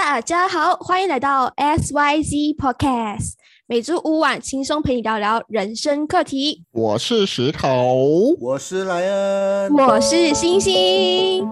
[0.00, 3.32] 大家好，欢迎来到 SYZ Podcast，
[3.66, 6.62] 每周五晚轻松陪你聊聊人生课题。
[6.70, 11.44] 我是石头，我是莱恩，我是星星。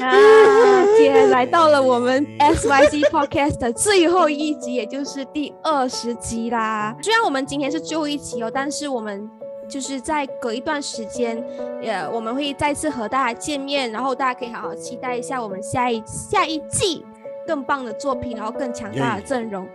[0.00, 6.96] 啊，今天来到了我们 SYZ Podcast 的最后一集，也就是第二十集啦。
[7.02, 9.28] 虽然我们今天是最后一集哦，但是我们。
[9.72, 11.42] 就是在隔一段时间，
[11.82, 17.06] 呃，我们会再次和大家见面，然后大家可以好好期待一下我们下一下一季
[17.46, 19.66] 更棒的作品，然后更强大的阵容。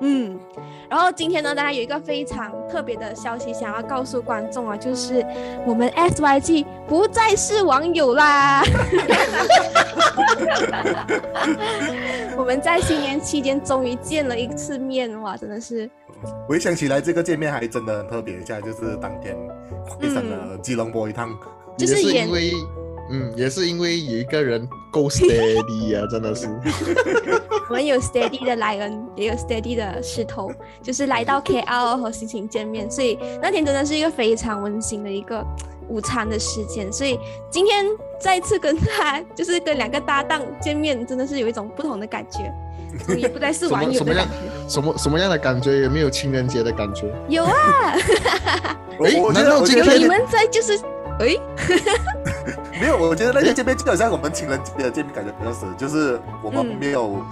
[0.00, 0.38] 嗯，
[0.90, 5.24] 然后今天呢，大家有一个非常特别的消息想要告诉观众啊，就是
[5.66, 8.62] 我们 SYG 不再是网友啦。
[12.36, 15.88] 我们在新年期间终于见了一次面，哇，真的是。
[16.48, 19.36] 回想起来，这个见面还真的很特别，一下就是当天
[20.00, 21.36] 飞上了吉隆坡一趟，
[21.76, 22.52] 就是因为，
[23.10, 26.48] 嗯，也是因为有一个人够 steady 啊，真的是。
[27.68, 35.44] 我们有 steady 的莱恩，也有 steady 的石头，就是来到 KL 和心情见面，所以那天真的是一个非常温馨的一个
[35.88, 37.18] 午餐的时间，所以
[37.50, 37.84] 今天
[38.20, 42.52] 再次跟他，就是跟两个搭档见面，真的是有一种不同的感觉。
[43.16, 44.32] 也不再是网友的感觉，
[44.68, 45.82] 什么什么样的感觉？
[45.82, 47.12] 有没有情人节的感觉？
[47.28, 47.52] 有啊！
[49.04, 50.78] 哎，难道今天你们在就是
[51.20, 51.36] 哎？
[52.80, 57.22] 没有，我觉得那些见面就好像我们情人节的见面感觉比较少，就是我们没有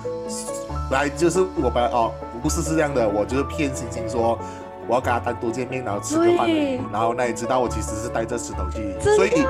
[0.90, 4.38] 来，就是我本来哦，不是是这样的，我就是骗星星说
[4.86, 6.48] 我要跟他单独见面，然后吃个饭，
[6.92, 9.44] 然后那也知道我其实是带着石头去，所以。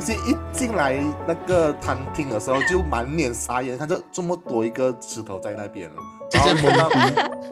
[0.00, 5.90] 星星一进来那个餐厅的时候，就满脸傻眼，看这这么多一个石头在那边，
[6.32, 6.88] 然后看到，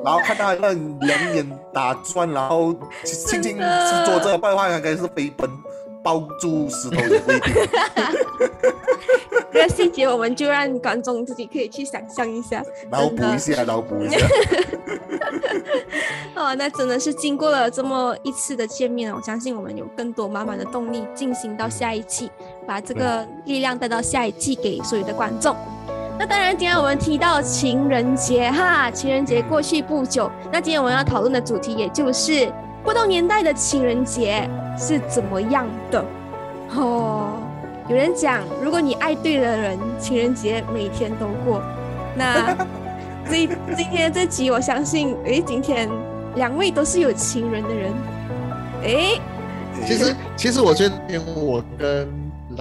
[0.04, 0.72] 然后看到那
[1.06, 2.72] 两眼打转，然后
[3.04, 5.50] 轻轻是坐着，不然的话，应该是飞奔
[6.06, 7.20] 抱住石头的。
[9.52, 14.24] 这个细节我们就让观众自己可以去想象一下， 脑补一下，脑补一下。
[16.36, 22.30] 哦，那真的是经过了这么一次的见面，我相信我们有更多满满的动力进行到下一季，
[22.64, 25.56] 把这个力量带到下一季给所有的观众。
[26.18, 32.48] 那当然，今天我们提到情人节哈，情人节过去不久，那今天我们要讨论的主题也就是
[32.86, 34.48] 不同年代的情人节
[34.78, 36.04] 是怎么样的
[36.76, 37.42] 哦。
[37.88, 41.60] 有人讲，如果你爱对了人，情人节每天都过。
[42.16, 42.56] 那
[43.28, 45.90] 这今天这集，我相信，哎，今天
[46.36, 47.92] 两位都是有情人的人。
[48.84, 49.20] 哎，
[49.84, 52.08] 其实其实我觉得，因为我跟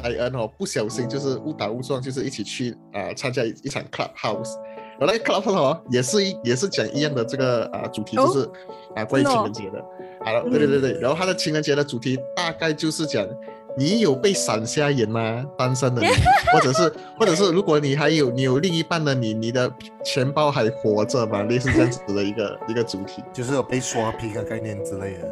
[0.03, 4.55] 莱恩哦，不小心就是误打误撞，就是一起去啊参加一场 club house。
[4.99, 8.49] 我那 club house 也是一也是讲一样的这个啊主题，就是
[8.95, 9.83] 啊关于情人节的。
[10.23, 13.27] 好了，对对对对，然后他的情人节的主题大概就是讲。
[13.77, 15.45] 你有被闪瞎眼吗？
[15.57, 16.07] 单身的你，
[16.53, 16.89] 或者是，
[17.19, 19.69] 或者是，如果你还有你有另一半的你，你的
[20.01, 21.43] 钱包还活着吗？
[21.43, 25.27] 类似这样子的一个 一个主题，就是有被刷屏的概念之类的。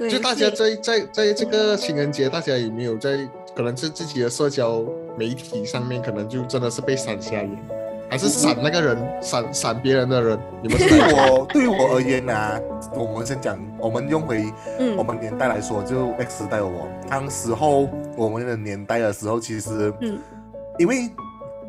[0.00, 3.16] 嗯， 就大家在在在这个情人节，大家有没有在
[3.54, 4.84] 可能是自己的社交
[5.16, 7.79] 媒体上面，可能就真的是被闪瞎眼？
[8.10, 10.38] 还是闪那个人，闪闪别人的人。
[10.62, 12.60] 你们对我对我而言呢，
[12.92, 14.44] 我们先讲，我们用回
[14.98, 20.18] 我们年代来说，就 X 时代我当时候我们的年代的时候，其实，嗯，
[20.78, 21.08] 因为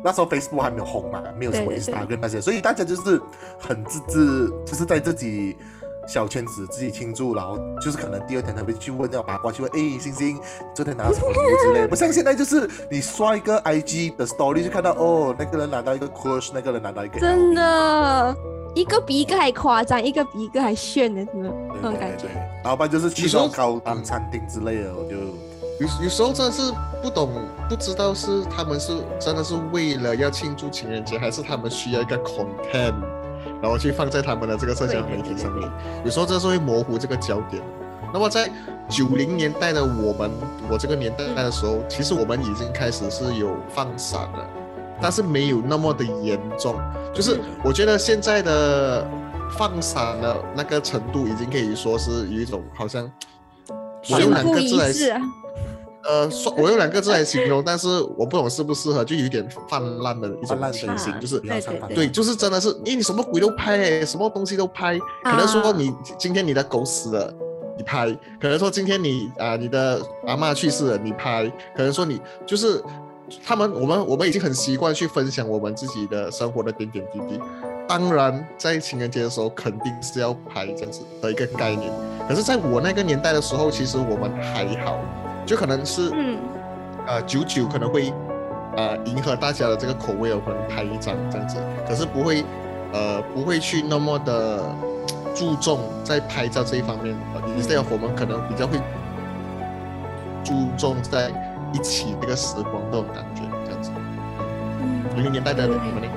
[0.02, 3.20] 那时候 Facebook 还没有红嘛，没有什么 Instagram 那些，所以大家就是
[3.58, 5.56] 很自制，就是在自己。
[6.12, 10.38] 小圈子自己庆祝，然后就是可能第二天他会去问要八卦，去问哎星星
[10.74, 11.86] 昨天拿了什么礼物之类。
[11.86, 17.18] 不像现在就是你刷一个 IG 的 story 就看到哦那个人拿到一个 crush，那个人拿到一个。
[17.18, 18.36] 真的，
[18.74, 21.48] 一个比一个还夸张，一个比一个还炫的，那
[21.80, 22.26] 种感觉。
[22.62, 26.70] 然后不然就是去到高档餐厅之类的，我就有有时候真的是
[27.02, 27.30] 不懂，
[27.70, 33.21] 不知道是他们是真的是为了要庆祝情人节，还是他们需要一个 content。
[33.62, 35.70] 然后去放在他们的这个社交媒体上面，
[36.04, 37.62] 有时候这是会模糊这个焦点。
[38.12, 38.50] 那么在
[38.88, 40.30] 九零年代的我们，
[40.68, 44.46] 我这个年代的时候，其实我们已经开始是有放闪了，
[45.00, 46.76] 但是没有那么的严重。
[47.14, 49.08] 就是我觉得现在的
[49.56, 53.10] 放闪的那个程度，已经可以说是有一种好像
[54.10, 54.92] 我用两个字来。
[56.04, 61.38] 呃，说我用两个字来形容，但是我不懂适不适合，就有点泛滥的一种情形，就是
[61.94, 67.32] 对，就是真的是，因为你什么鬼都拍，什么东西都拍，可能说你今天你的狗死了，
[67.76, 68.08] 你拍；
[68.40, 72.82] 可能说今天你啊你的阿妈去世了，你拍；可能说你就是
[73.44, 77.40] 他们，我们我们已经很习惯去分享我们自己的生活的点点滴滴。
[77.88, 81.92] 当然，在情人节的时候肯定是要拍这样子的一个概念。
[82.28, 84.98] 可是在我那个年代的时候，其实我们还好。
[85.44, 86.38] 就可能是，嗯，
[87.06, 88.12] 呃，久久可能会
[88.76, 91.56] 呃迎合大家的这个口味我，可能拍一张这样子，
[91.86, 92.44] 可是不会
[92.92, 94.62] 呃不会去那么的
[95.34, 97.14] 注重在拍照这一方面。
[97.58, 98.78] instead 我们可能比较会
[100.44, 101.30] 注重在
[101.72, 103.90] 一起那个时光这种感觉这样子。
[104.80, 106.08] 嗯，零零年代的你们呢？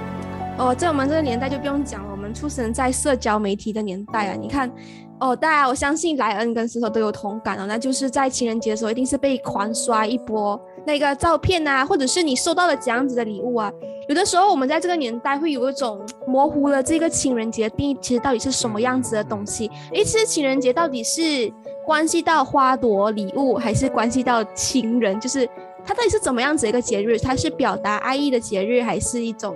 [0.58, 4.72] 哦，在我们这个年代就不用讲了，我们出生在社交媒体的年代啊，你看。
[5.20, 13.72] 哦，大家，我相信莱恩跟石头都有同感哦，那就是在情人节的时候，一定是被狂刷一波那个照片啊，或者是你收到了这样子的礼物啊。
[14.10, 19.72] 有的时候，我们在这个年代会有一种模糊了这个情人节定义，其实到底是什么样子的东西？
[19.94, 21.52] 诶，其实情人节到底是
[21.86, 25.18] 关系到花朵、礼物，还是关系到情人？
[25.20, 25.50] 就是
[25.84, 27.18] 它到底是怎么样子一个节日？
[27.18, 29.56] 它是表达爱意的节日，还是一种？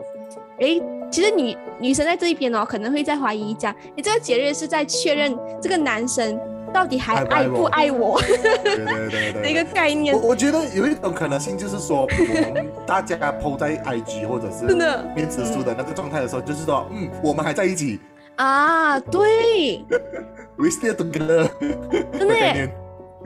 [0.59, 0.81] 诶？
[1.11, 6.39] 其实女女生在这一边哦，可能会在怀疑讲，你这个节日是在确认这个男生
[6.71, 8.21] 到底还爱不爱我？
[8.21, 10.15] 对对对对，一 个概念。
[10.15, 17.99] 我我觉得有一种可能性就是说，我们大家 PO 在 IG 或者是真的面子书的那个状态的时候，就是说，嗯，我们还在一起
[18.35, 19.83] 啊，对，
[20.57, 21.49] We still together，
[22.17, 22.69] 真的。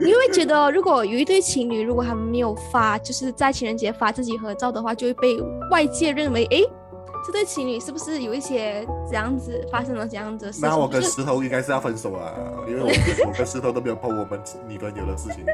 [0.00, 5.36] 你会觉得，如果有一对情侣，如果他们没有发，就是在情人节发自己合照的话，就会被
[5.70, 6.58] 外界认为，哎。
[7.26, 10.68] 这对情侣是不是有一些这样子发生了这样子的事情？
[10.68, 12.30] 那我跟石头应该是要分手啊，
[12.68, 12.88] 因为我
[13.26, 14.38] 我跟石头都没有碰我们
[14.68, 15.44] 女朋友的事情。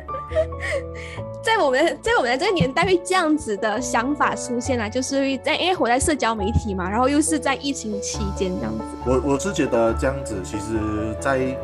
[1.42, 8.84] 在我们在我们的这个年代，会这样子的想法出现了，就是在因为活在社交媒体嘛，然后又是在疫情期间这样子。
[9.06, 10.76] 我我是觉得这样子，其实，
[11.20, 11.56] 在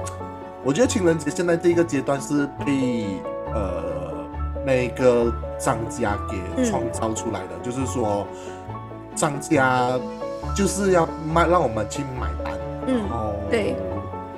[0.63, 3.21] 我觉得情人节现在这一个阶段是被
[3.53, 3.83] 呃
[4.65, 8.25] 每个商家给创造出来的，就是说。
[9.17, 9.99] 商家
[10.55, 12.59] 就是要卖，让我们去买单。
[12.87, 13.09] 嗯，
[13.51, 13.75] 对。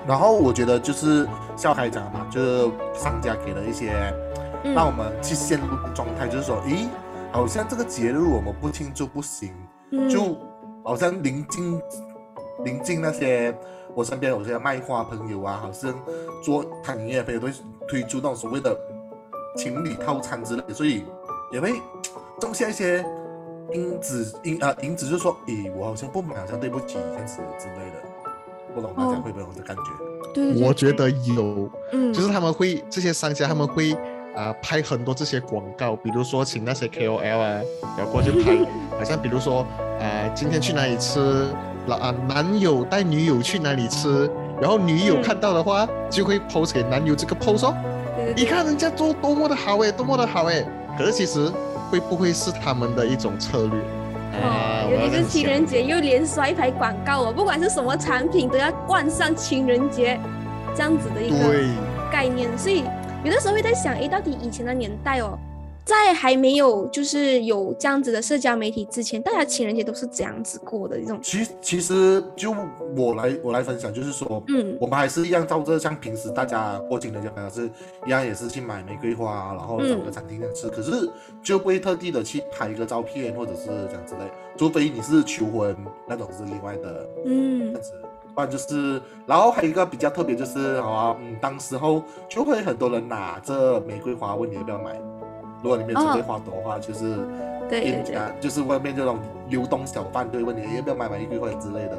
[0.07, 3.93] 然后我觉得就是笑开讲嘛，就是商家给了一些，
[4.75, 6.87] 让我们去陷入状态，就是说，咦，
[7.31, 9.53] 好像这个节日我们不庆祝不行，
[10.09, 10.35] 就
[10.83, 11.83] 好像临近
[12.65, 13.55] 临近那些
[13.95, 15.93] 我身边有些卖花朋友啊，好像
[16.43, 17.53] 做摊营业朋友都会
[17.87, 18.75] 推出那种所谓的
[19.57, 21.05] 情侣套餐之类，所以
[21.53, 21.75] 也会
[22.41, 23.05] 种下一些。
[23.73, 28.03] 因子因啊因子就说，咦，我好像不买，好像对不起，这样子之类的，
[28.75, 29.83] 不懂大家会不会有这感觉？
[30.33, 33.93] 对，我觉得有，嗯，就是他们会这些商家他们会
[34.35, 37.61] 啊拍很多这些广告，比如说请那些 KOL 啊，
[37.97, 38.57] 然后过去拍，
[38.97, 39.61] 好像比如说
[40.01, 41.47] 啊今天去哪里吃，
[41.89, 44.31] 啊男友带女友去哪里吃，
[44.61, 47.75] 然后女友看到的话就会 post 给男友这个 post 哦，
[48.35, 50.65] 你看人家做多么的好哎，多么的好哎，
[50.97, 51.53] 可是其实。
[51.91, 53.81] 会不会是他们的一种策略？
[54.41, 60.21] 哦，尤其是情人节又连刷一排广告哦，不管是什么产品都要冠上情人节
[60.75, 61.65] 这样子的一个
[62.13, 62.85] 概念，所以
[63.25, 65.39] 有的时候会在想，哎，到底以前的年代哦。
[65.89, 71.19] 在还没有就是有这样子的社交媒体之前，大家情人节都是怎样子过的一种。
[71.23, 72.55] 其其实就
[72.95, 77.71] 我来我来分享，就是说，嗯，我们还是一样照着像平时大家过情人节，好像是
[78.07, 80.69] 一样，也是去买玫瑰花，然后找个餐厅这样吃。
[80.69, 81.09] 可是
[81.43, 84.21] 就不会特地的去拍一个照片，或者是这样之类。
[84.59, 85.75] 除非你是求婚
[86.07, 87.93] 那种是另外的，嗯，这样子。
[88.35, 95.01] 不然就是，然后还有一个比较特别就是，好啊，嗯，当时候就会很多人拿着玫瑰花问你要不要买。
[95.63, 97.17] 如果你没有准备花朵的话，就是
[97.69, 101.99] 店家，就是外面这种流动小贩会问你要不要买玫瑰花之类的，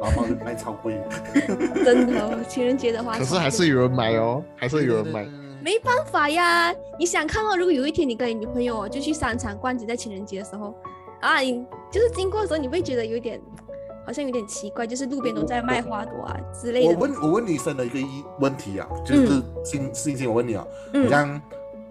[0.00, 1.00] 然后卖超贵。
[1.84, 3.18] 真的，情人节的话。
[3.18, 5.26] 可是还是有人买哦，还是有人买。
[5.60, 10.74] 没办法呀，你想看哦，如果有一天你跟你女朋友就去商场逛街，在情人节的时候，
[11.20, 13.40] 啊，你就是经过的时候，你会觉得有点，
[14.06, 16.92] 好像有点奇怪，就是路边都在卖花朵啊之类的。
[16.92, 21.42] 我问，我问你生了一个一问题啊，就是星星星，我问你啊，你像。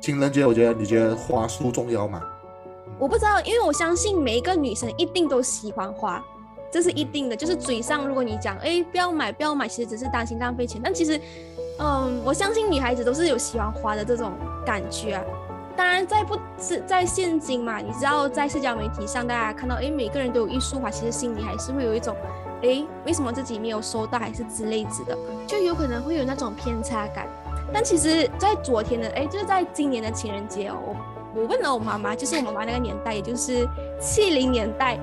[0.03, 2.21] 情人节，我觉得你觉得花束重要吗？
[2.99, 6.21] 我不知道，因为我相信每一个女生一定都喜欢花，
[6.69, 7.35] 这是一定的。
[7.37, 10.81] 就是嘴上如果你讲，哎，不要买，不要买，其实只是担心浪费钱。
[10.83, 11.17] 但其实，
[11.79, 14.33] 嗯，我相信女孩子都是有喜欢花的这种
[14.65, 15.23] 感觉啊。
[15.73, 22.13] 当然，在不是在现今嘛，你知道，在社交媒体上，大家看到，哎，每个人都有一束花，其实心里还是会有一种，
[22.61, 25.17] 哎，为什么自己没有收到，还是之类子的，
[25.47, 27.25] 就有可能会有那种偏差感。
[27.73, 30.77] 但其实，在昨天的哎，就是在今年的情人节哦，
[31.35, 33.67] 我我问了我妈妈，就是我妈妈那个年代，也就是
[33.99, 34.99] 七零年代，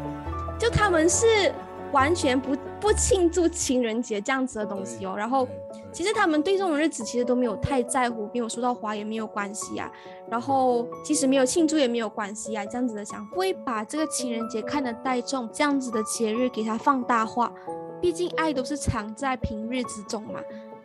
[0.58, 1.52] 就他们是
[1.92, 5.14] 完全不不庆祝情人节这样子的东西哦。
[5.16, 5.48] 然后，
[5.92, 9.90] 其实他们对这种日子其实都没有太在乎，没有收到花也没有关系啊。
[10.30, 17.52] 然后，即使没有庆祝也没有关系啊，这样子的想，不会把这个情人节看得太重，这样子的节日给它放大化。
[18.00, 20.40] 毕竟爱都是藏在平日之中嘛。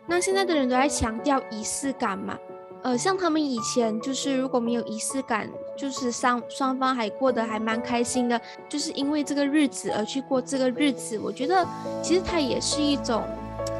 [0.06, 2.38] 那现在的人都在强调仪式感嘛，
[2.82, 11.66] 呃，像他们以前就是如果没有仪式感，就是双双方还过得还蛮开心的，就是因为这个日子而去过这个日子，我觉得
[12.02, 13.24] 其实它也是一种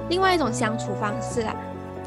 [0.09, 1.54] 另外一种相处方式啦，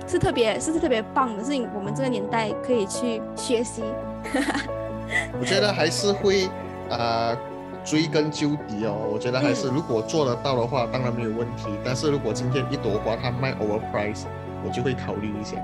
[0.05, 3.81] 是特别是特别棒的，是我们这个年代可以去学习。
[5.39, 6.49] 我觉得还是会
[6.89, 7.37] 啊、
[7.83, 9.09] 追根究底哦。
[9.11, 11.67] 我觉得还是如果做得到的话，当然没有问题。
[11.83, 14.23] 但是如果今天一朵花它卖 overprice，
[14.65, 15.57] 我就会考虑一下。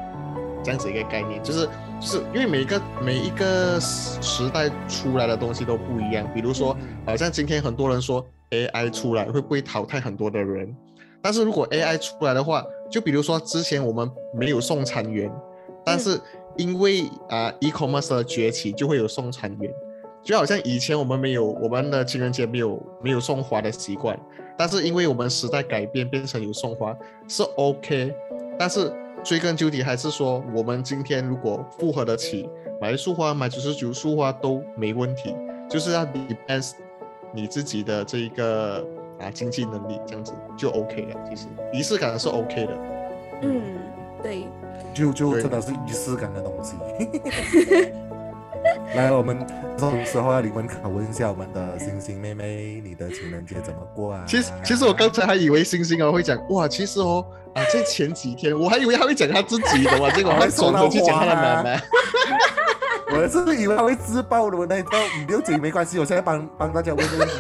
[0.64, 1.70] 这样子一个概念，就是
[2.00, 6.28] 就是因为每一个每一个时时代出来的东西都不一样。
[6.34, 10.76] 比如说，好像今天很多人说 AI 出来会不会淘汰很多的人？
[11.22, 15.32] 但是如果 AI 出来的话，就比如说之前我们没有送餐员，
[15.86, 16.20] 但是
[16.58, 19.72] 因为啊、e-commerce 的崛起，就会有送餐员。
[20.26, 24.20] 就好像以前我们没有我们的情人节没有没有送花的习惯，
[24.58, 28.12] 但是因为我们时代改变，变成有送花是 OK，
[28.58, 28.92] 但是
[29.24, 32.50] 追根究底还是说，我们今天如果复合得起，
[32.82, 35.36] 买一束花买九十九束花都没问题，
[35.70, 36.72] 就是要 depends
[37.32, 38.84] 你自己的这一个
[39.20, 41.16] 啊经济能力，这样子就 OK 了。
[41.30, 42.74] 其实仪式感是 OK 的。
[43.44, 43.62] 嗯，
[44.24, 44.48] 对，
[44.92, 46.76] 就就对真的是仪式感的东西。
[48.96, 49.46] 来，我们
[49.78, 54.24] 这种时候要灵魂拷问一下我们的星星妹妹，你的情人节怎么过啊？
[54.28, 61.82] 其实其实我刚才还以为星星哦会讲哇，其实哦啊在前几天我还以为他会讲他自己的哇， 结果他转头去讲他的妈妈。
[63.12, 67.34] 我 是以为他会自爆的，那都不用紧，没关系，我现在帮帮大家问问题。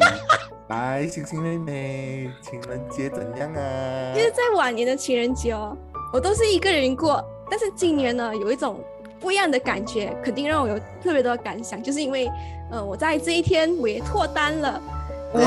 [0.67, 4.19] 来，星星妹妹，情人节怎样啊其？
[4.21, 5.75] 实，在往年的情人节哦，
[6.12, 8.79] 我都是一个人过，但是今年呢，有一种
[9.25, 12.32] 不一样的感觉，肯定让我有特别多的感想，就是因为，
[12.70, 14.79] 呃，我在这一天我也脱单了，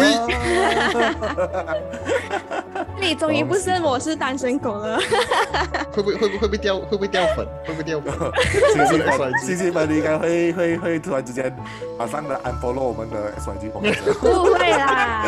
[3.00, 4.98] 这里终于不是我是单身狗了。
[5.92, 7.46] 会不会会不会会不会掉会不会掉粉？
[7.64, 8.12] 会不会掉粉？
[8.74, 11.56] 星星是 SYG 星星们应该会会会突然之间
[11.96, 13.94] 马上的 unfollow 我们的 SYG 朋友。
[14.20, 15.24] 不会啦，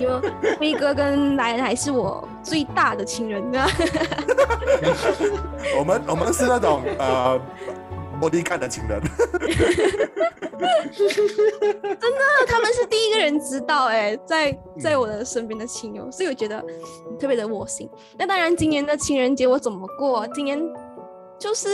[0.00, 0.20] 有
[0.58, 3.66] 辉哥跟莱恩还是我最大的情人呢。
[5.78, 7.40] 我们我们是那种呃
[8.22, 8.70] bodyguard 的。
[12.46, 16.58] 他们是第一个人知道、哎，在在我的身边的亲友，所以我觉得
[17.08, 17.88] 嗯特别的窝心。
[18.18, 20.26] 那当然，今年的情人节我怎么过？
[20.28, 20.60] 今年
[21.38, 21.68] 就是，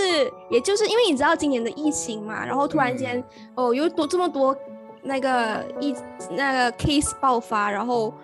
[0.50, 3.22] 也就是因为你知道今年的疫情嘛，然后突然间、
[3.54, 4.56] 哦，有多这么多
[5.02, 5.94] 那个疫
[6.30, 8.14] 那个 case 爆发，然后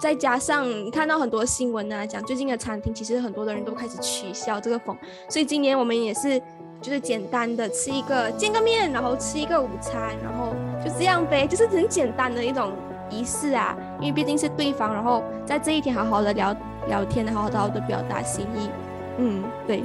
[0.00, 4.96] 再加上你看到很多新闻啊，讲最近的餐厅其实很多的人都开始取消这个风，
[5.28, 6.40] 所以今年我们也是
[6.84, 12.72] 就是简单的吃一个见个面，然后吃一个午餐，然后就这样呗，就是很简单的一种
[13.08, 16.54] 仪式啊，因为毕竟是对方，然后在这一天好好的聊
[16.86, 18.68] 聊天，好好的好好的表达心意。
[19.16, 19.82] 嗯，对，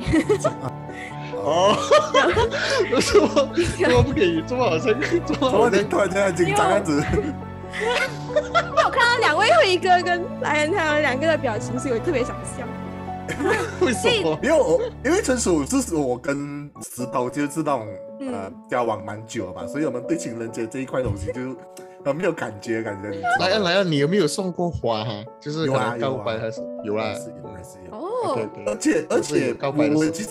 [1.35, 1.73] 哦，
[2.91, 3.27] 为什么
[3.79, 4.43] 怎么不可以？
[4.45, 7.03] 这么好像这么怎么好像你突然间很紧张这样子？
[8.83, 12.65] 我看到两位辉哥跟莱恩他们两个的表情，所以我特别想笑。
[13.85, 14.37] 为什么？
[14.43, 17.87] 因为我因为纯属是我跟石头就是那种
[18.19, 18.33] 嗯。
[18.33, 21.41] 呃交往蛮久了嘛，所以我们对情人节这一块东西就
[22.05, 25.03] 很 没有感觉，感觉你来啊来啊，你有没有送过花？
[25.03, 25.23] 哈？
[25.39, 26.23] 就是有啊有啊。
[26.25, 27.15] 白还是有啦还。
[27.15, 27.97] 是有还是有。
[27.97, 28.47] 哦。
[28.67, 29.55] 而且而且
[29.95, 30.29] 我其实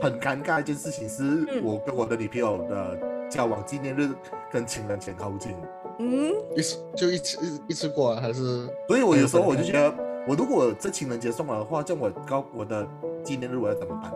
[0.00, 1.64] 很尴尬一件事情是，嗯。
[1.64, 2.96] 我跟我的女朋友的
[3.30, 4.10] 交往纪念日
[4.52, 5.52] 跟情人节靠近，
[5.98, 9.92] 嗯，一次就一次一一次过啊，还是所以我有时候我就觉得，
[10.26, 12.86] 我如果这情人节送了的话，这样我高我的
[13.22, 14.10] 纪念日我要怎么办？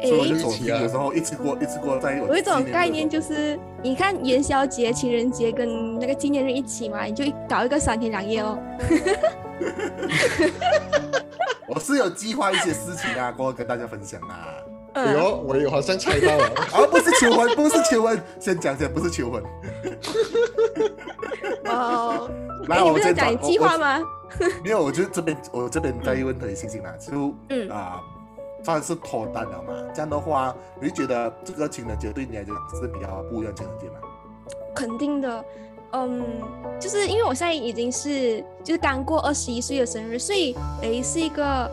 [0.00, 8.58] 哎所以我就走有时候一次过一次过在我有一种概念就是，你看元宵节、情人节跟那个纪念日一起嘛，你就搞一个三天两夜哦。
[11.68, 14.48] 我是有计划一些事情啊，过后跟大家分享啊。
[14.94, 16.46] 嗯，哎呦，我有好像猜到了。
[16.72, 19.40] 啊， 不是求婚，不是求婚，先讲先，不是求婚。
[21.66, 22.28] 哦，
[22.66, 23.78] 来，哎，你我先不是讲你计划？
[23.78, 24.00] 吗？
[24.62, 27.68] 没有，我就这边我这边再问你星星啦，就嗯。
[27.70, 28.00] 啊，
[28.64, 29.72] 算是脱单了嘛。
[29.92, 33.94] 这样的话，你就觉得这个情人节对你来讲是比较不一样的情人节吗？
[34.72, 35.44] 肯定的，
[35.92, 36.24] 嗯，
[36.78, 41.70] 就是因为我现在已经是就是刚过二十一岁的生日，所以诶是一个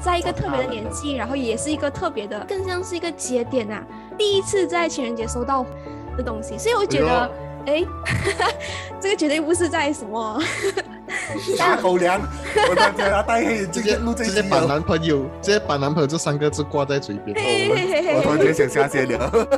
[0.00, 3.84] 在一个特别的年纪，然后也是一个特别的，更像是一个节点啊，
[4.16, 5.66] 第一次在情人节收到
[6.16, 7.30] 的东西，所以我觉得，
[7.66, 7.86] 诶，
[9.00, 10.40] 这个绝对不是在什么，
[11.58, 12.20] 大狗粮，
[12.68, 14.60] 我感觉他戴黑眼直接镜录这一直接把。
[14.60, 17.36] 男朋友，直接把男朋友这三个字挂在嘴边。
[17.36, 19.30] 嘿哦嘿嘿嘿我突然间想下线了。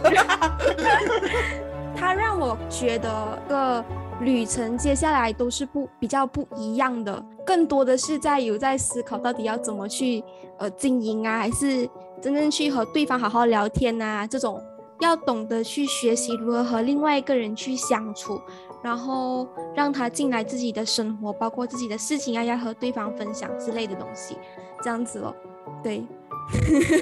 [1.97, 3.85] 他让我觉得个
[4.21, 10.23] 旅程接下来都是不比较不一样的，更多的是在有在思考到底要怎么去
[10.59, 11.89] 呃经营啊，还是
[12.21, 14.61] 真正去和对方好好聊天啊，这种
[15.03, 18.41] 要懂得去学习如何和另外一个人去相处，
[18.83, 24.37] 然后让他进来自己的生活，包括自己的事情啊，要和对方分享之类的东西，
[24.83, 25.35] 这样子咯。
[25.83, 26.05] 对，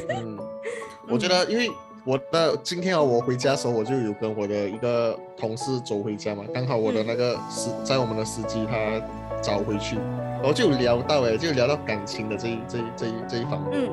[0.09, 0.39] 嗯，
[1.09, 1.71] 我觉得因为
[2.07, 8.77] 我的今天啊，我回家的时候我就有跟我的一个同事走回家嘛，刚好我的那个司在我们的司机他
[9.43, 9.97] 找回去，
[10.37, 13.91] 然后就聊到哎，就聊到感情的这一这一这一这一方面，嗯。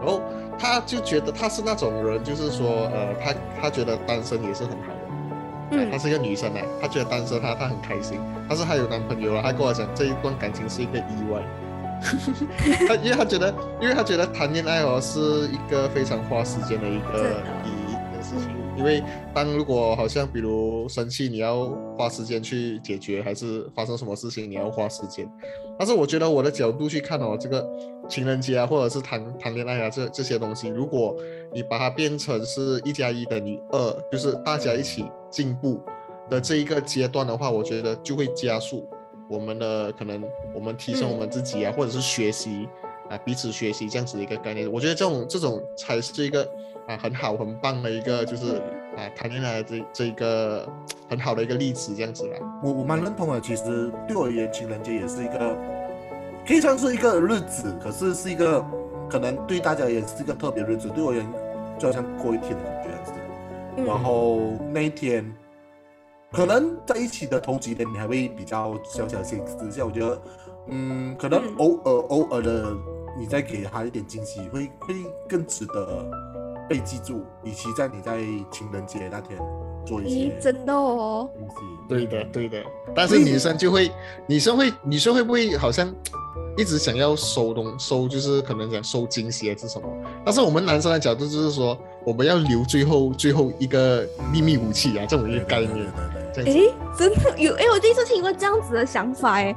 [0.00, 0.20] 然后
[0.58, 4.94] 他就觉得他是那种人，就是说呃，他他觉得单身也是很好的。
[5.72, 5.90] 嗯。
[5.90, 11.42] 她嗯是一个女生啊，她觉得单身她她很开心，但是她有男朋友了，她跟我讲这一段感情是一个意外。
[12.86, 19.02] 她因为她觉得，因为她觉得谈恋爱哦是一个非常花时间的一个一一件事情，因为
[19.34, 25.30] 当如果好像比如生气，你要花时间去解决，还是发生什么事情你要花时间。
[25.78, 27.66] 但是我觉得我的角度去看哦，这个
[28.08, 31.16] 情人节啊，或者是谈谈恋爱啊，这这些东西，如果
[31.52, 35.80] 你把它变成是一加一等于二，就是大家一起进步
[36.30, 38.86] 的这一个阶段的话，我觉得就会加速
[39.28, 40.22] 我们的可能
[40.54, 42.68] 我们提升我们自己啊，或者是学习
[43.10, 44.70] 啊，彼此学习这样子的一个概念。
[44.70, 46.48] 我觉得这种这种才是一个
[46.86, 48.56] 啊很好很棒的一个就是
[48.96, 50.68] 啊谈恋爱的这这一个
[51.08, 52.38] 很好的一个例子这样子啦。
[52.62, 53.40] 我我蛮认同的。
[53.40, 55.56] 其实对我而言，情人节也是一个
[56.46, 58.64] 可以算是一个日子，可是是一个
[59.10, 60.88] 可能对大家也是一个特别日子。
[60.88, 61.26] 对我而言，
[61.78, 63.12] 就好像过一天的感觉这样子。
[63.78, 64.38] 嗯然后
[64.72, 65.30] 那一天，
[66.32, 69.84] 可能在一起的头几天，你还会比较小小心思一下。
[69.84, 70.22] 我觉得，
[70.68, 72.74] 嗯，可能嗯偶尔偶尔的，
[73.18, 74.94] 你再给他一点惊喜，会会
[75.28, 76.06] 更值得
[76.68, 78.18] 被记住，以及在你在
[78.50, 79.38] 情人节那天
[79.84, 81.28] 做一些咦，真的哦。
[81.88, 82.62] 对的，对的。
[82.94, 83.90] 但是女生就会，
[84.26, 85.92] 女生会，女生会不会好像
[86.56, 89.88] 一直想要收东收，就是可能想收惊喜还是什么？
[90.24, 96.58] 但是我们男生的角度就是说，我们要留最后最后一个秘密武器啊，这种一个概念，对对对对这样子。
[96.58, 99.54] 诶，真的有诶，我第一次听过这样子的想法诶。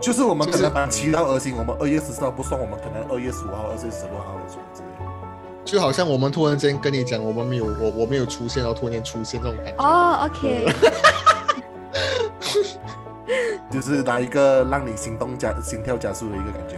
[0.00, 4.95] 就是我们可能把七到二星，我们二月十四号不算，我们可能二月十五号、二月十六号的送之类的。
[5.66, 9.82] 就好像我们突然间跟你讲，我们没有我我没有出现，然后突然间出现这种感觉。
[9.82, 10.72] 哦，OK，
[13.68, 16.76] 就是拿一个让你心动加心跳加速的一个感觉。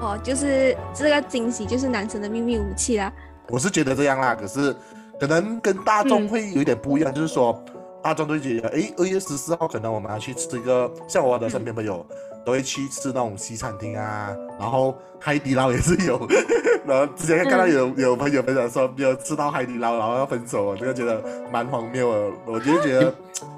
[0.00, 3.12] 哦，就是这个惊喜就是男生的秘密武器啦。
[3.48, 4.72] 我是觉得这样啦，可是
[5.18, 7.60] 可能跟大众会有一点不一样，就是说
[8.02, 12.04] 大众都会觉得，诶，二月十四号可能我们要去吃一个，像我的身边朋友、
[12.44, 16.18] 都会去吃那种西餐厅啊，然后海底捞也是有，
[16.86, 23.14] 然后之前看到有、有朋友分享说没有吃到海底捞，然后要分手，我这个觉得蛮荒谬的，我就觉得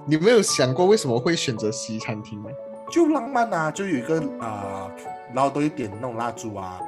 [0.06, 2.50] 你没有想过为什么会选择西餐厅吗？
[2.90, 4.90] 就浪漫啊，就有一个啊、
[5.32, 6.80] 然后都会点那种蜡烛啊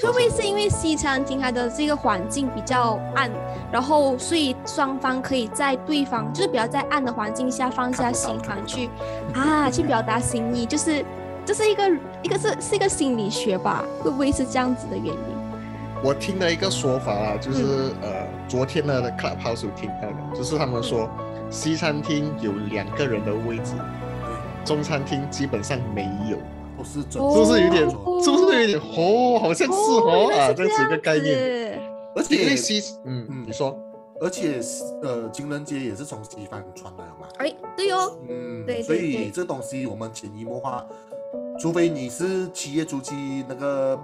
[0.00, 3.30] 会不会是因为西餐厅它的这个环境比较暗，
[3.70, 8.88] 然后所以双方可以在对方就是比较在暗的环境下放下心房去
[9.34, 11.04] 啊，去表达心意，就是
[11.44, 11.90] 这是一个
[12.22, 13.84] 一个是是一个心理学吧？
[14.00, 15.14] 会不会是这样子的原因？
[16.02, 17.94] 我听了一个说法啊，就是、嗯。
[18.02, 21.08] 呃，昨天的 Clubhouse 听到的，就是他们说
[21.50, 23.72] 西餐厅有两个人的位置，
[24.66, 26.36] 中餐厅基本上没有，
[26.84, 27.86] 都是准，哦是不是有点？
[27.88, 28.78] 哦是不是有点？
[28.78, 31.80] 哦，好像是哦啊，这样子一个概念。
[32.14, 33.76] 而且因为西，嗯嗯你说，
[34.20, 34.60] 而且
[35.02, 37.26] 呃，情人节也是从西方传来的嘛。
[37.38, 40.86] 哎，对哦，嗯，对对所以这东西我们潜移默化，
[41.58, 43.98] 除非你是七月初七那个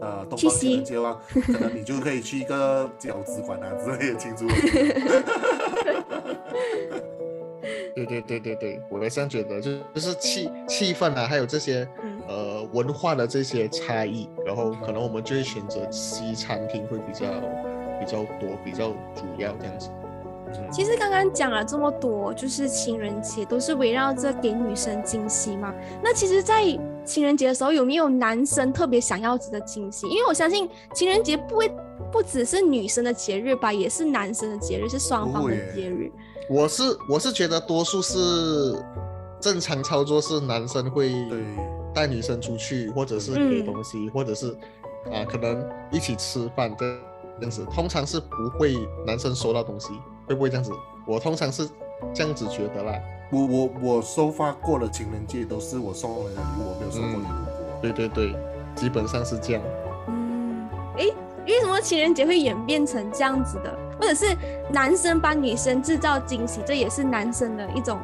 [0.00, 4.46] 呃东方情人节啊，可能你就可以去一个饺子馆啊之类的庆祝。
[7.94, 17.26] 对对对对对，我也这样觉得，就就是气气氛啊，还有这些嗯呃文化的这些差异，然后可能我们就会选择西餐厅会比较
[18.00, 19.90] 比较多，比较主要这样子。
[20.70, 25.72] 其实刚刚讲了这么多，就是情人节都是围绕着给女生惊喜嘛。
[26.02, 26.62] 那其实，在
[27.06, 30.06] 情人节的时候，有没有男生特别想要值得惊喜？
[30.08, 31.72] 因为我相信情人节不会
[32.12, 36.12] 不只是女生的节日吧，也是男生的节日，是双方的不会耶节日。
[36.48, 38.18] 我是我是觉得多数是
[39.40, 41.42] 正常操作是男生会对，
[41.94, 44.50] 带女生出去，或者是给嗯东西，或者是
[45.12, 46.84] 啊可能一起吃饭这
[47.40, 48.76] 样子，通常是不会
[49.06, 49.92] 男生收到东西，
[50.26, 50.72] 会不会这样子？
[51.06, 51.68] 我通常是
[52.14, 52.92] 这样子觉得啦。
[53.32, 57.80] 我我我收发过的情人节都是我送人的礼物，我没有收过礼物过。
[57.80, 58.36] 对对对，
[58.76, 59.62] 基本上是这样。
[60.08, 61.14] 嗯，诶，
[61.46, 63.76] 为什么情人节会演变成这样子的？
[64.02, 64.36] 或者是
[64.72, 68.00] 男生帮女生制造惊喜，这也是男生的一种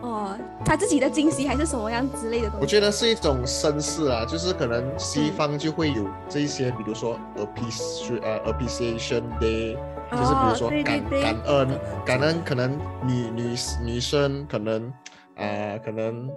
[0.00, 2.62] 哦，他自己的惊喜还是什么样之类的东西？
[2.62, 9.76] 我觉得是一种绅士啊，就是可能西方就会有这些，比如说 appreciation 呃 appreciation day，
[10.10, 11.68] 就是比如说感对感恩
[12.06, 13.54] 感恩，可能女女
[13.84, 14.90] 女生可能
[15.36, 16.30] 啊、可能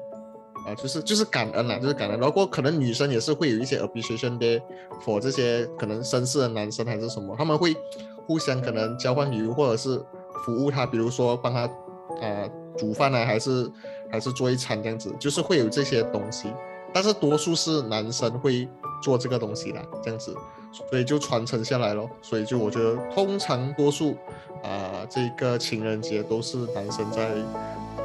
[0.68, 2.20] 啊、就是就是感恩啦，就是感恩。
[2.20, 4.62] 然后可能女生也是会有一些 appreciation day
[5.06, 7.74] for 这些可能绅士的男生还是什么，他们会
[8.26, 10.02] 互相可能交换礼物或者是
[10.46, 11.62] 服务他，比如说帮他
[12.22, 13.70] 啊、煮饭啊，还是
[14.12, 16.52] 还是做一餐这样子，就是会有这些东西。
[16.94, 18.70] 但是多数是男生会
[19.02, 20.36] 做这个东西啦，这样子，
[20.90, 22.08] 所以就传承下来咯。
[22.22, 24.16] 所以就我觉得，通常多数
[24.64, 27.30] 啊、这个情人节都是男生在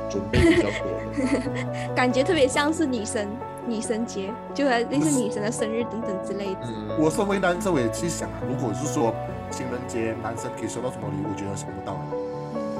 [0.08, 1.92] 准备比较多的。
[1.94, 3.28] 感觉特别像是女生
[3.66, 6.60] 女生节，就类似女生的生日等等之类的。
[6.64, 9.14] 嗯，我身为男生，我也去想啊，如果是说
[9.50, 12.04] 情人节男生可以收到什么礼物，我觉得收不到啊。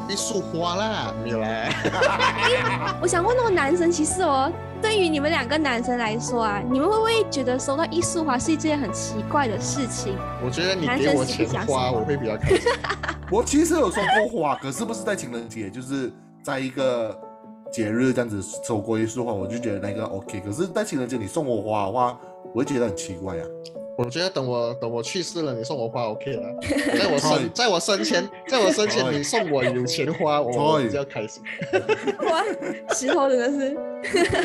[0.09, 1.69] 一束花啦，没有啦。
[3.03, 4.51] 我想问那个男生，其实哦，
[4.81, 10.17] 对于你们两个男生来说啊，你们会不会觉得收到一束花是一件很奇怪的事情？
[10.43, 12.73] 我觉得你男生给我钱喜不喜欢花，收花我会比较开心。
[13.31, 16.11] 我其实有收过花，可是不是在情人节，就是
[16.43, 17.15] 在一个
[17.71, 20.41] 节日这样子收过一束花，我就觉得那个 OK。
[20.41, 22.19] 可是，在情人节你送我花的话，
[22.55, 23.45] 我会觉得很奇怪啊。
[23.99, 26.55] 我觉得等我等我去世了，你送我花 OK 了。
[26.97, 31.43] 在我生在我生前，在我生前你送我有钱花，我比较开心。
[32.31, 32.45] 哇，
[32.95, 33.77] 石头真的是，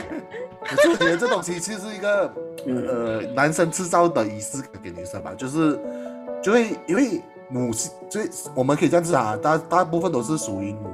[0.90, 2.34] 我觉得这东西其实是一个
[2.66, 5.80] 呃男生制造的仪式感给女生吧，就是
[6.42, 10.90] 就会因为母性，所以我们可以这样子啊，大大部分都是属于母，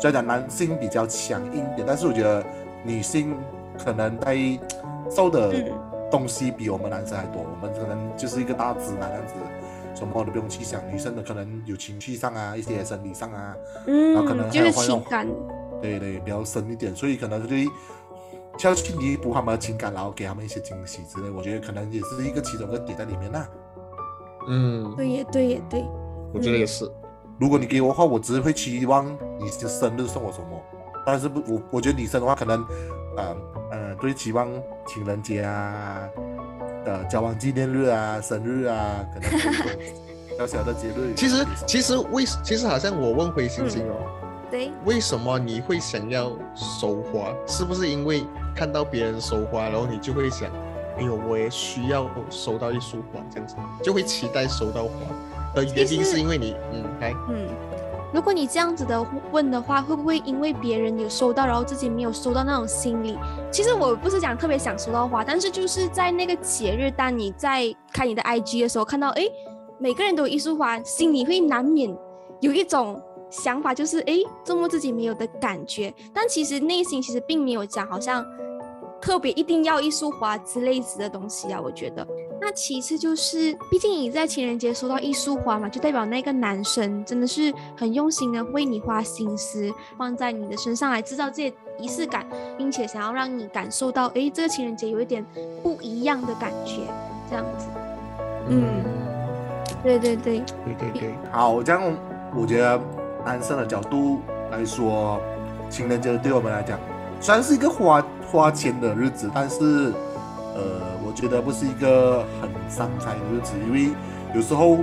[0.00, 2.42] 虽然讲男性比较强硬一点，但是我觉得
[2.82, 3.36] 女性
[3.84, 4.34] 可能在
[5.14, 5.72] 受的嗯
[6.10, 9.34] 东西比我们男生还多，我们可能就是一个大直男这样子。
[9.94, 13.52] 什么都不用去想，女生的可能有情绪上啊，一些生理上啊，
[13.84, 15.26] 然后可能嗯，就是还有情感，
[15.82, 17.66] 对对，比较深一点，所以可能会
[18.62, 21.28] 要去弥补他们的情感，然后给他们一些惊喜之类。
[21.30, 23.44] 我觉得可能也是一个其中一个点在里面呐。
[24.48, 25.84] 嗯，对也对也对，
[26.32, 26.88] 我觉得也是。
[27.40, 29.04] 如果你给我的话，我只会期望
[29.40, 30.62] 你的生日送我什么，
[31.04, 32.64] 但是不，我我觉得女生的话，可能
[33.16, 33.36] 呃
[33.70, 34.48] 呃，最期望
[34.86, 36.08] 情人节啊、
[36.84, 39.30] 的交往纪念日啊、生日啊，可能
[40.38, 41.12] 小小的节日。
[41.16, 43.94] 其实其实为其实好像我问回星星哦，
[44.50, 47.34] 对，为什么你会想要收花？
[47.46, 48.24] 是不是因为
[48.56, 50.48] 看到别人收花，然后你就会想，
[50.96, 54.90] 哎呦，我也需要收到一束花，这样子就会期待收到花
[55.54, 57.48] 的原因是因为你，嗯，来，嗯。
[58.12, 63.18] 如果你这样子的问的话，会不会因为别人有收到，然后自己没有收到那种心理？
[63.52, 69.30] 其实我不是讲特别想收到花，但是就是在那个节日，当你在看你的 IG 的时候，看到诶
[69.78, 71.94] 每个人都有一束花，心里会难免
[72.40, 75.92] 有一种想法，就是诶周末自己没有的感觉。
[76.14, 78.24] 但其实内心其实并没有讲，好像
[79.02, 81.60] 特别一定要一束花之类似的东西啊。
[81.62, 82.06] 我觉得，
[82.40, 95.24] 那其次就是，毕竟你在情人节收到一束花嘛，就代表那个男生真的是很用心的为你花心思，放在你的身上来制造这些仪式感，并且想要让你感受到，哎，这个情人节有一点
[95.62, 96.82] 不一样的感觉，
[97.28, 97.66] 这样子。
[98.48, 98.84] 嗯。
[99.80, 101.80] 对对对，对对对，好，这样
[102.34, 102.80] 我觉得
[103.24, 104.18] 男生的角度
[104.50, 105.20] 来说，
[105.70, 106.76] 情人节对我们来讲，
[107.20, 109.92] 虽然是一个花花钱的日子，但是
[110.52, 113.88] 呃，我觉得不是一个很伤财的日子，因为
[114.34, 114.76] 有时候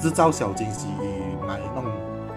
[0.00, 0.86] 制造小惊喜，
[1.46, 1.84] 买那种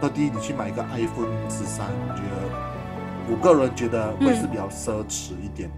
[0.01, 5.71] 特地你去买一个 iPhone 十三，我觉得我个人觉得会是比较奢侈一点，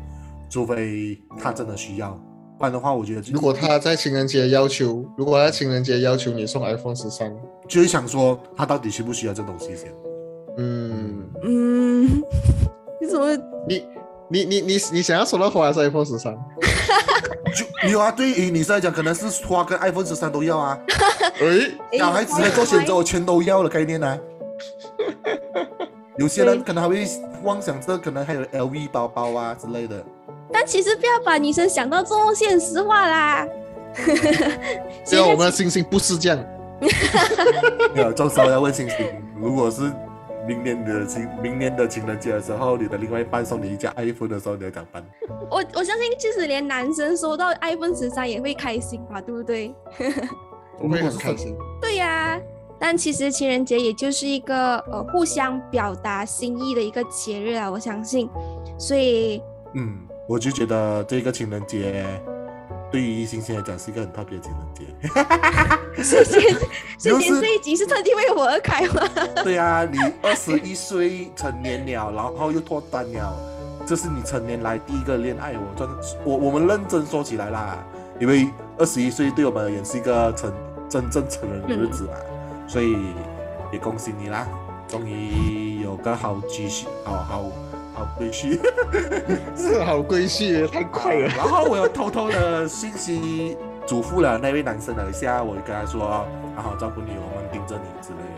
[0.49, 2.19] 除非他真的需要，
[2.57, 7.31] 不然的话，我觉得如果他在情人节要求，如果他在情人节要求你送 iPhone 十三，
[7.67, 9.93] 就是想说他到底需不需要这东西先。
[10.57, 12.05] 嗯，嗯，
[12.99, 13.37] 你怎么？
[13.67, 13.85] 你
[14.31, 16.35] 你你你你想要收到花还是 iPhone 十三？
[17.53, 20.77] 就有啊，对于女生来讲，可能是花跟 iPhone 十三都要啊。
[21.39, 24.19] 诶，诶小孩子在做选择，我全都要的概念呢、
[26.17, 27.07] 有些人可能还会
[27.43, 30.03] 妄想着，可能还有 LV 包包啊之类的。
[30.51, 33.47] 但其实不要把女生想到这么现实化啦。
[35.05, 36.37] 虽然我们的星星不是这样，
[37.93, 38.97] 没有，这时候要问星星，
[39.39, 39.91] 如果是
[40.47, 45.05] 明年的情明年的情人节的时候，你的另外一半送你一架 iPhone 的时候，你要怎么办？
[45.49, 49.73] 我我相信，即使连男生收到 iPhone 十三也会开心吧，对不对？
[50.79, 51.55] 我会很开心。
[51.81, 52.39] 对呀、
[52.79, 58.29] 但其实情人节也就是一个呃互相表达心意的一个节日啊，我相信。
[58.77, 59.41] 所以，
[59.73, 62.05] 嗯，我就觉得这个情人节
[62.95, 66.01] 对于星星来讲是一个很特别的情人节。
[66.01, 66.41] 瞬间
[66.97, 69.03] 瞬间就是这一集是特地为我而开吗？
[69.43, 73.37] 对啊，你二十一岁成年了，然后又脱单了，
[73.85, 75.55] 这是你成年来第一个恋爱。
[75.57, 75.89] 我真
[76.23, 77.85] 我我们认真说起来啦，
[78.17, 80.49] 因为二十一岁对我们而言是一个成
[80.87, 82.13] 真正成人的日子嘛，
[82.65, 82.95] 所以
[83.73, 84.47] 也恭喜你啦，
[84.87, 87.43] 终于有个好积蓄，好好
[87.95, 88.59] 好归去。
[89.57, 91.27] 是好规矩，太快了。
[91.29, 96.01] 然后我又偷偷的信息嘱咐了那位男生了一下，我跟他说
[96.55, 98.35] 好好照顾你，我们盯着你之类的。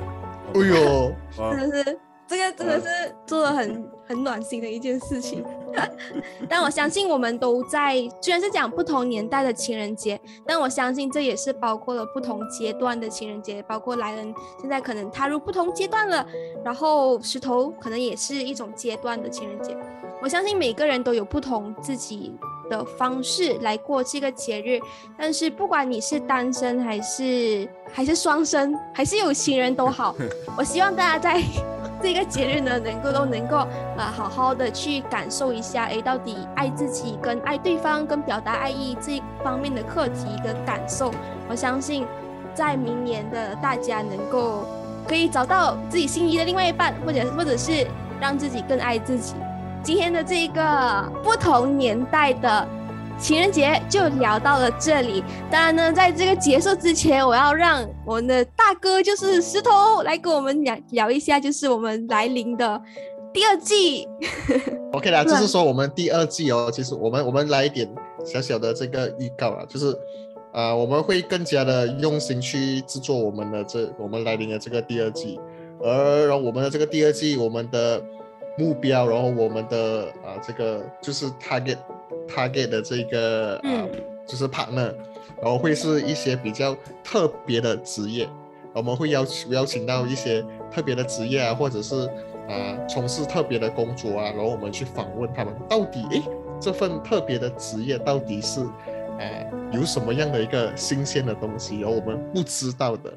[0.54, 2.88] 哎呦，哦真的是这个真的是
[3.26, 5.44] 做的很很暖心的一件事情。
[6.50, 16.26] 但我相信我们都在，虽然是讲不同年代的情人节，但我相信这也是包括了不同阶段的情人节，包括莱恩现在可能踏入不同阶段了，
[16.64, 19.76] 然后石头可能也是一种阶段的情人节。
[20.20, 22.34] 我相信每个人都有不同自己
[22.72, 24.80] 的方式来过这个节日，
[25.16, 30.16] 但是不管你是单身还是还是双生，还是有情人都好，
[30.58, 31.40] 我希望大家在
[32.02, 33.58] 这个节日呢，能够都能够
[33.98, 41.12] 啊好好的去感受一下，诶，到底爱自己跟爱对方跟表达爱意这一方面的课题跟感受，
[41.50, 42.06] 我相信
[42.54, 44.66] 在明年的大家能够
[45.08, 47.88] 可以找到自己心仪的另外一半，或者或者是
[48.20, 49.36] 让自己更爱自己。
[49.84, 52.68] 今天的这一个不同年代的
[53.20, 55.24] 情人节就聊到了这里。
[55.50, 62.82] 当然呢，在这个结束之前，我要让我们的大哥就是石头来跟我们聊聊一下，就是我们来临的
[63.34, 64.08] 第二季。
[64.94, 67.90] OK 啦，就是说我们第二季哦，其实我们我们来一点
[68.24, 69.92] 小小的这个预告啊，就是
[70.54, 75.40] 啊、呃我们会更加的用心去制作我们的这我们来临的这个第二季，
[75.84, 78.02] 而然后我们的这个第二季，我们的
[78.58, 81.78] 目标，然后我们的啊、这个就是 target
[82.28, 83.90] target 的这个啊、嗯
[84.26, 84.94] 就是 partner，
[85.42, 88.28] 然后会是一些比较特别的职业，
[88.74, 92.06] 我们会邀请邀请到一些特别的职业啊，或者是
[92.50, 96.22] 啊、从事特别的工作啊，然后我们去访问他们，到底诶
[96.60, 99.24] 这份特别的职业到底是啊、
[99.72, 103.10] 有什么样的一个新鲜的东西，然后我们不知道的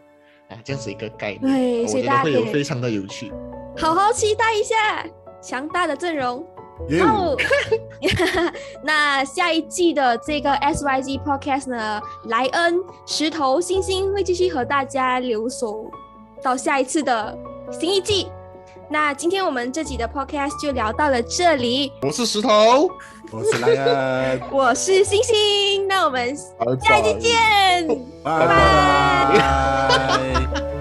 [0.48, 3.32] 啊这样子一个概念，对，我觉得会有非常的有趣。
[3.76, 5.04] 好好期待一下
[5.42, 6.46] 强大的阵容。
[6.88, 7.00] 耶。
[7.02, 7.36] 哦，
[8.82, 15.90] 那下一季的这个 SYZ Podcast 呢，莱恩、石头、星星会继续和大家留守
[16.42, 17.36] 到下一次的
[17.70, 18.28] 新一季。
[18.92, 22.90] 那今天我们这集的 Podcast 就聊到了这里，我是石头，
[23.30, 26.36] 我是莱恩， 我是星星，那我们
[26.82, 27.86] 下一季见。
[28.24, 28.46] 拜
[29.38, 30.79] 拜。